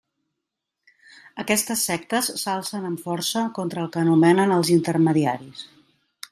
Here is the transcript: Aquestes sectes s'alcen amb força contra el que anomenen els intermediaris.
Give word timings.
Aquestes 1.43 1.83
sectes 1.89 2.31
s'alcen 2.45 2.89
amb 2.89 3.05
força 3.09 3.45
contra 3.61 3.85
el 3.85 3.93
que 3.97 4.03
anomenen 4.07 4.59
els 4.59 4.73
intermediaris. 4.81 5.67